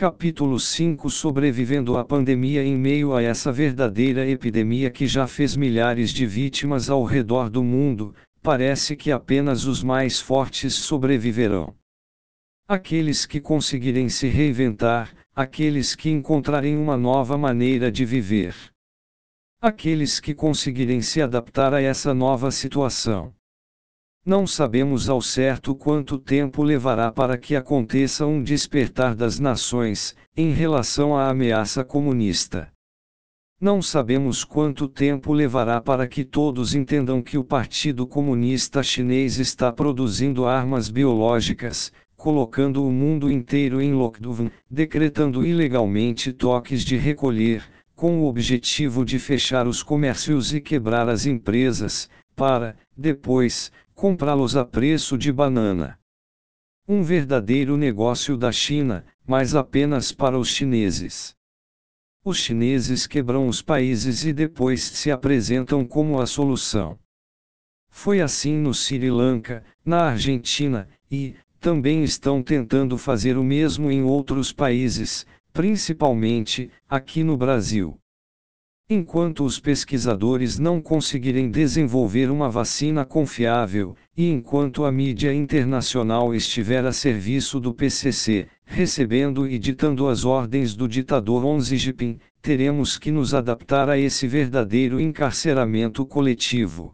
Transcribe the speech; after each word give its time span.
Capítulo 0.00 0.58
5 0.58 1.10
Sobrevivendo 1.10 1.98
à 1.98 2.02
pandemia 2.02 2.64
em 2.64 2.74
meio 2.74 3.12
a 3.12 3.22
essa 3.22 3.52
verdadeira 3.52 4.26
epidemia 4.26 4.90
que 4.90 5.06
já 5.06 5.26
fez 5.26 5.54
milhares 5.54 6.10
de 6.10 6.24
vítimas 6.24 6.88
ao 6.88 7.04
redor 7.04 7.50
do 7.50 7.62
mundo, 7.62 8.14
parece 8.40 8.96
que 8.96 9.12
apenas 9.12 9.66
os 9.66 9.82
mais 9.82 10.18
fortes 10.18 10.72
sobreviverão. 10.72 11.74
Aqueles 12.66 13.26
que 13.26 13.42
conseguirem 13.42 14.08
se 14.08 14.26
reinventar, 14.26 15.14
aqueles 15.36 15.94
que 15.94 16.08
encontrarem 16.08 16.78
uma 16.78 16.96
nova 16.96 17.36
maneira 17.36 17.92
de 17.92 18.06
viver. 18.06 18.54
Aqueles 19.60 20.18
que 20.18 20.32
conseguirem 20.32 21.02
se 21.02 21.20
adaptar 21.20 21.74
a 21.74 21.82
essa 21.82 22.14
nova 22.14 22.50
situação. 22.50 23.34
Não 24.24 24.46
sabemos 24.46 25.08
ao 25.08 25.22
certo 25.22 25.74
quanto 25.74 26.18
tempo 26.18 26.62
levará 26.62 27.10
para 27.10 27.38
que 27.38 27.56
aconteça 27.56 28.26
um 28.26 28.42
despertar 28.42 29.14
das 29.14 29.38
nações, 29.38 30.14
em 30.36 30.52
relação 30.52 31.16
à 31.16 31.30
ameaça 31.30 31.82
comunista. 31.82 32.70
Não 33.58 33.80
sabemos 33.80 34.44
quanto 34.44 34.86
tempo 34.86 35.32
levará 35.32 35.80
para 35.80 36.06
que 36.06 36.22
todos 36.22 36.74
entendam 36.74 37.22
que 37.22 37.38
o 37.38 37.44
Partido 37.44 38.06
Comunista 38.06 38.82
Chinês 38.82 39.38
está 39.38 39.72
produzindo 39.72 40.44
armas 40.44 40.90
biológicas, 40.90 41.90
colocando 42.14 42.86
o 42.86 42.92
mundo 42.92 43.32
inteiro 43.32 43.80
em 43.80 43.94
lockdown, 43.94 44.50
decretando 44.70 45.46
ilegalmente 45.46 46.30
toques 46.30 46.84
de 46.84 46.98
recolher, 46.98 47.64
com 47.96 48.20
o 48.20 48.26
objetivo 48.26 49.02
de 49.02 49.18
fechar 49.18 49.66
os 49.66 49.82
comércios 49.82 50.52
e 50.52 50.60
quebrar 50.60 51.08
as 51.08 51.24
empresas, 51.24 52.08
para, 52.36 52.76
depois, 52.96 53.70
comprá-los 54.00 54.56
a 54.56 54.64
preço 54.64 55.18
de 55.18 55.30
banana. 55.30 56.00
Um 56.88 57.02
verdadeiro 57.02 57.76
negócio 57.76 58.34
da 58.34 58.50
China, 58.50 59.04
mas 59.26 59.54
apenas 59.54 60.10
para 60.10 60.38
os 60.38 60.48
chineses. 60.48 61.36
Os 62.24 62.38
chineses 62.38 63.06
quebram 63.06 63.46
os 63.46 63.60
países 63.60 64.24
e 64.24 64.32
depois 64.32 64.82
se 64.82 65.10
apresentam 65.10 65.84
como 65.84 66.18
a 66.18 66.26
solução. 66.26 66.98
Foi 67.90 68.22
assim 68.22 68.56
no 68.56 68.72
Sri 68.72 69.10
Lanka, 69.10 69.62
na 69.84 70.04
Argentina, 70.04 70.88
e, 71.10 71.34
também 71.60 72.02
estão 72.02 72.42
tentando 72.42 72.96
fazer 72.96 73.36
o 73.36 73.44
mesmo 73.44 73.90
em 73.90 74.02
outros 74.02 74.50
países, 74.50 75.26
principalmente, 75.52 76.70
aqui 76.88 77.22
no 77.22 77.36
Brasil. 77.36 77.99
Enquanto 78.92 79.44
os 79.44 79.60
pesquisadores 79.60 80.58
não 80.58 80.80
conseguirem 80.80 81.48
desenvolver 81.48 82.28
uma 82.28 82.50
vacina 82.50 83.04
confiável, 83.04 83.94
e 84.16 84.28
enquanto 84.28 84.84
a 84.84 84.90
mídia 84.90 85.32
internacional 85.32 86.34
estiver 86.34 86.84
a 86.84 86.90
serviço 86.90 87.60
do 87.60 87.72
PCC, 87.72 88.48
recebendo 88.64 89.46
e 89.46 89.60
ditando 89.60 90.08
as 90.08 90.24
ordens 90.24 90.74
do 90.74 90.88
ditador 90.88 91.44
Xi 91.62 91.76
Jinping, 91.76 92.18
teremos 92.42 92.98
que 92.98 93.12
nos 93.12 93.32
adaptar 93.32 93.88
a 93.88 93.96
esse 93.96 94.26
verdadeiro 94.26 95.00
encarceramento 95.00 96.04
coletivo. 96.04 96.92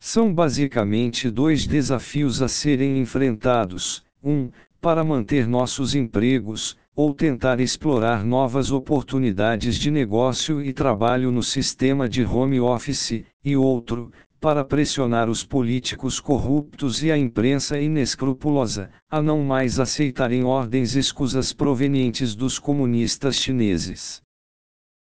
São 0.00 0.32
basicamente 0.32 1.30
dois 1.30 1.66
desafios 1.66 2.40
a 2.40 2.48
serem 2.48 2.98
enfrentados: 2.98 4.02
um, 4.22 4.48
para 4.84 5.02
manter 5.02 5.48
nossos 5.48 5.94
empregos, 5.94 6.76
ou 6.94 7.14
tentar 7.14 7.58
explorar 7.58 8.22
novas 8.22 8.70
oportunidades 8.70 9.76
de 9.76 9.90
negócio 9.90 10.60
e 10.60 10.74
trabalho 10.74 11.32
no 11.32 11.42
sistema 11.42 12.06
de 12.06 12.22
home 12.22 12.60
office, 12.60 13.24
e 13.42 13.56
outro, 13.56 14.12
para 14.38 14.62
pressionar 14.62 15.30
os 15.30 15.42
políticos 15.42 16.20
corruptos 16.20 17.02
e 17.02 17.10
a 17.10 17.16
imprensa 17.16 17.80
inescrupulosa, 17.80 18.90
a 19.10 19.22
não 19.22 19.42
mais 19.42 19.80
aceitarem 19.80 20.44
ordens 20.44 20.94
escusas 20.94 21.50
provenientes 21.50 22.34
dos 22.34 22.58
comunistas 22.58 23.36
chineses. 23.36 24.20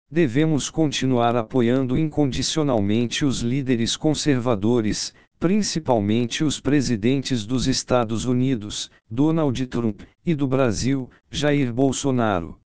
Devemos 0.09 0.71
continuar 0.71 1.35
apoiando 1.35 1.99
incondicionalmente 1.99 3.25
os 3.25 3.41
líderes 3.41 3.97
conservadores, 3.97 5.13
principalmente 5.43 6.45
os 6.45 6.61
presidentes 6.61 7.45
dos 7.45 7.67
Estados 7.67 8.27
Unidos, 8.27 8.89
Donald 9.11 9.67
Trump, 9.67 10.03
e 10.25 10.37
do 10.37 10.47
Brasil, 10.47 11.11
Jair 11.29 11.75
Bolsonaro. 11.75 12.61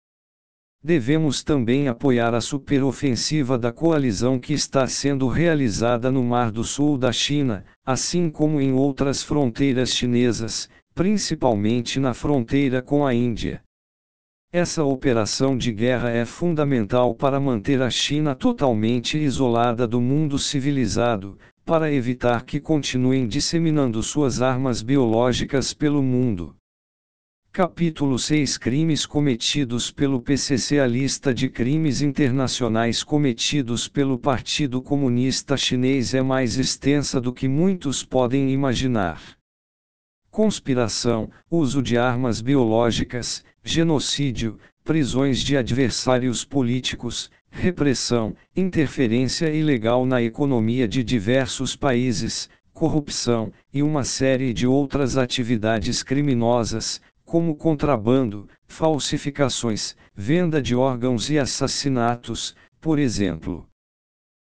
Devemos 0.84 1.42
também 1.42 1.88
apoiar 1.88 2.34
a 2.36 2.42
superofensiva 2.42 3.58
da 3.58 3.72
coalizão 3.72 4.38
que 4.38 4.52
está 4.52 4.86
sendo 4.88 5.30
realizada 5.30 6.12
no 6.12 6.22
Mar 6.22 6.52
do 6.52 6.66
Sul 6.66 6.98
da 6.98 7.14
China, 7.14 7.64
assim 7.86 8.30
como 8.30 8.60
em 8.60 8.74
outras 8.74 9.24
fronteiras 9.24 9.92
chinesas, 9.92 10.70
principalmente 10.94 11.98
na 11.98 12.14
fronteira 12.14 12.82
com 12.82 13.08
a 13.08 13.14
Índia. 13.14 13.64
Essa 14.52 14.84
operação 14.84 15.58
de 15.58 15.72
guerra 15.72 16.10
é 16.10 16.26
fundamental 16.26 17.16
para 17.16 17.40
manter 17.40 17.82
a 17.82 17.90
China 17.90 18.36
totalmente 18.36 19.18
isolada 19.18 19.88
do 19.88 20.02
mundo 20.02 20.38
civilizado, 20.38 21.38
para 21.66 21.92
evitar 21.92 22.46
que 22.46 22.60
continuem 22.60 23.28
disseminando 23.28 24.04
suas 24.04 24.40
armas 24.40 24.84
biológicas 24.84 25.74
pelo 25.74 26.04
mundo. 26.04 26.56
Capítulo 27.52 28.20
6 28.20 28.60
Crimes 28.60 29.04
cometidos 29.08 29.90
pelo 29.90 30.22
PCC 30.22 30.80
A 30.80 30.86
lista 30.86 31.34
de 31.34 31.50
crimes 31.50 32.04
internacionais 32.04 33.04
cometidos 33.04 33.88
pelo 33.88 34.20
Partido 34.20 34.80
Comunista 34.80 35.58
Chinês 35.58 36.14
é 36.14 36.22
mais 36.22 36.60
extensa 36.60 37.20
do 37.20 37.34
que 37.34 37.48
muitos 37.48 38.04
podem 38.04 38.52
imaginar. 38.52 39.20
Conspiração, 40.30 41.32
uso 41.50 41.82
de 41.82 41.98
armas 41.98 42.42
biológicas, 42.42 43.44
genocídio, 43.64 44.60
prisões 44.84 45.40
de 45.40 45.58
adversários 45.58 46.46
políticos, 46.46 47.32
repressão, 47.56 48.36
interferência 48.56 49.50
ilegal 49.50 50.06
na 50.06 50.22
economia 50.22 50.88
de 50.88 51.02
diversos 51.04 51.74
países, 51.74 52.50
corrupção, 52.74 53.52
e 53.74 53.82
uma 53.82 54.04
série 54.04 54.54
de 54.54 54.68
outras 54.68 55.18
atividades 55.18 56.04
criminosas, 56.04 57.02
como 57.24 57.56
contrabando, 57.56 58.48
falsificações, 58.68 59.96
venda 60.14 60.62
de 60.62 60.76
órgãos 60.76 61.30
e 61.30 61.40
assassinatos, 61.40 62.54
por 62.82 63.00
exemplo. 63.00 63.66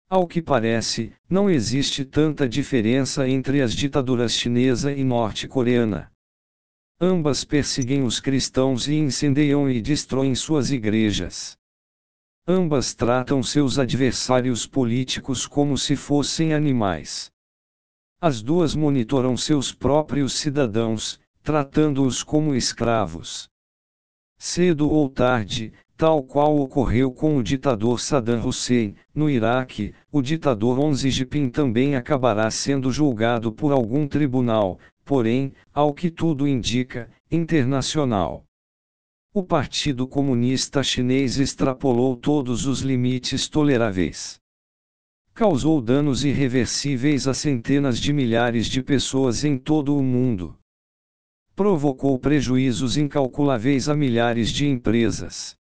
Ao 0.10 0.28
que 0.28 0.42
parece, 0.42 1.14
não 1.30 1.50
existe 1.50 2.04
tanta 2.04 2.48
diferença 2.48 3.28
entre 3.28 3.62
as 3.62 3.74
ditaduras 3.74 4.34
chinesa 4.34 4.92
e 4.92 5.04
norte-coreana. 5.04 6.12
Ambas 7.00 7.46
perseguem 7.46 8.04
os 8.04 8.20
cristãos 8.20 8.88
e 8.88 8.96
incendiam 8.96 9.70
e 9.70 9.82
destroem 9.82 10.36
suas 10.36 10.72
igrejas. 10.72 11.58
Ambas 12.50 12.94
tratam 12.96 13.44
seus 13.44 13.78
adversários 13.78 14.66
políticos 14.66 15.46
como 15.46 15.78
se 15.78 15.98
fossem 15.98 16.54
animais. 16.54 17.30
As 18.22 18.42
duas 18.42 18.74
monitoram 18.74 19.36
seus 19.36 19.74
próprios 19.74 20.32
cidadãos, 20.32 21.20
tratando-os 21.44 22.24
como 22.24 22.56
escravos. 22.56 23.50
Cedo 24.38 24.90
ou 24.90 25.10
tarde, 25.10 25.74
tal 25.98 26.24
qual 26.24 26.58
ocorreu 26.58 27.12
com 27.12 27.36
o 27.36 27.44
ditador 27.44 28.00
Saddam 28.00 28.48
Hussein, 28.48 28.96
no 29.14 29.30
Iraque, 29.30 29.94
o 30.10 30.22
ditador 30.22 30.80
Xi 30.96 31.12
Jinping 31.12 31.50
também 31.50 31.98
acabará 31.98 32.50
sendo 32.50 32.94
julgado 32.94 33.52
por 33.52 33.74
algum 33.74 34.08
tribunal, 34.08 34.80
porém, 35.04 35.52
ao 35.74 35.94
que 35.94 36.10
tudo 36.10 36.48
indica, 36.48 37.10
internacional. 37.30 38.46
O 39.40 39.44
Partido 39.44 40.08
Comunista 40.08 40.82
Chinês 40.82 41.38
extrapolou 41.38 42.16
todos 42.16 42.66
os 42.66 42.80
limites 42.80 43.48
toleráveis. 43.48 44.42
Causou 45.32 45.80
danos 45.80 46.26
irreversíveis 46.26 47.28
a 47.28 47.36
centenas 47.36 48.00
de 48.00 48.12
milhares 48.12 48.66
de 48.66 48.82
pessoas 48.82 49.44
em 49.44 49.56
todo 49.56 49.96
o 49.96 50.02
mundo. 50.02 50.58
Provocou 51.56 52.18
prejuízos 52.18 52.98
incalculáveis 52.98 53.88
a 53.88 53.94
milhares 53.94 54.50
de 54.50 54.66
empresas. 54.66 55.56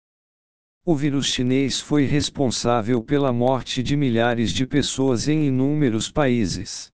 O 0.82 0.96
vírus 0.96 1.26
chinês 1.26 1.78
foi 1.78 2.06
responsável 2.06 3.04
pela 3.04 3.30
morte 3.30 3.82
de 3.82 3.94
milhares 3.94 4.52
de 4.52 4.66
pessoas 4.66 5.28
em 5.28 5.48
inúmeros 5.48 6.10
países. 6.10 6.90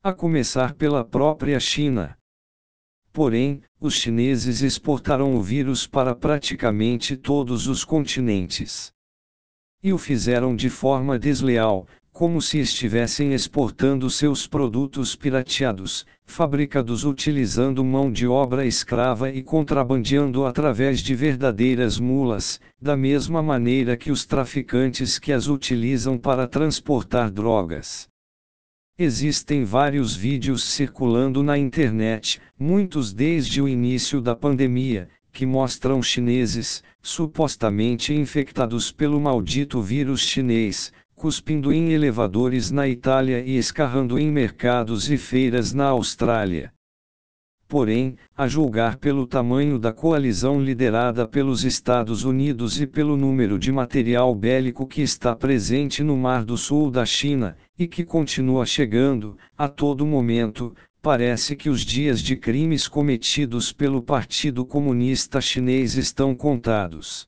A 0.00 0.12
começar 0.12 0.74
pela 0.74 1.04
própria 1.04 1.58
China. 1.58 2.16
Porém, 3.18 3.62
os 3.80 3.94
chineses 3.94 4.62
exportaram 4.62 5.34
o 5.34 5.42
vírus 5.42 5.88
para 5.88 6.14
praticamente 6.14 7.16
todos 7.16 7.66
os 7.66 7.82
continentes. 7.82 8.92
E 9.82 9.92
o 9.92 9.98
fizeram 9.98 10.54
de 10.54 10.70
forma 10.70 11.18
desleal, 11.18 11.84
como 12.12 12.40
se 12.40 12.60
estivessem 12.60 13.32
exportando 13.32 14.08
seus 14.08 14.46
produtos 14.46 15.16
pirateados, 15.16 16.06
fabricados 16.24 17.04
utilizando 17.04 17.84
mão 17.84 18.12
de 18.12 18.28
obra 18.28 18.64
escrava 18.64 19.28
e 19.28 19.42
contrabandeando 19.42 20.46
através 20.46 21.00
de 21.00 21.12
verdadeiras 21.16 21.98
mulas, 21.98 22.60
da 22.80 22.96
mesma 22.96 23.42
maneira 23.42 23.96
que 23.96 24.12
os 24.12 24.24
traficantes 24.24 25.18
que 25.18 25.32
as 25.32 25.48
utilizam 25.48 26.16
para 26.16 26.46
transportar 26.46 27.32
drogas. 27.32 28.08
Existem 29.00 29.62
vários 29.62 30.16
vídeos 30.16 30.64
circulando 30.64 31.40
na 31.40 31.56
internet, 31.56 32.40
muitos 32.58 33.12
desde 33.12 33.62
o 33.62 33.68
início 33.68 34.20
da 34.20 34.34
pandemia, 34.34 35.08
que 35.32 35.46
mostram 35.46 36.02
chineses, 36.02 36.82
supostamente 37.00 38.12
infectados 38.12 38.90
pelo 38.90 39.20
maldito 39.20 39.80
vírus 39.80 40.22
chinês, 40.22 40.92
cuspindo 41.14 41.72
em 41.72 41.92
elevadores 41.92 42.72
na 42.72 42.88
Itália 42.88 43.40
e 43.40 43.56
escarrando 43.56 44.18
em 44.18 44.32
mercados 44.32 45.08
e 45.08 45.16
feiras 45.16 45.72
na 45.72 45.84
Austrália. 45.84 46.72
Porém, 47.68 48.16
a 48.34 48.48
julgar 48.48 48.96
pelo 48.96 49.26
tamanho 49.26 49.78
da 49.78 49.92
coalizão 49.92 50.58
liderada 50.58 51.28
pelos 51.28 51.64
Estados 51.64 52.24
Unidos 52.24 52.80
e 52.80 52.86
pelo 52.86 53.14
número 53.14 53.58
de 53.58 53.70
material 53.70 54.34
bélico 54.34 54.86
que 54.86 55.02
está 55.02 55.36
presente 55.36 56.02
no 56.02 56.16
Mar 56.16 56.46
do 56.46 56.56
Sul 56.56 56.90
da 56.90 57.04
China, 57.04 57.58
e 57.78 57.86
que 57.86 58.06
continua 58.06 58.64
chegando, 58.64 59.36
a 59.56 59.68
todo 59.68 60.06
momento, 60.06 60.74
parece 61.02 61.54
que 61.54 61.68
os 61.68 61.82
dias 61.82 62.22
de 62.22 62.36
crimes 62.36 62.88
cometidos 62.88 63.70
pelo 63.70 64.02
Partido 64.02 64.64
Comunista 64.64 65.38
Chinês 65.38 65.94
estão 65.94 66.34
contados. 66.34 67.27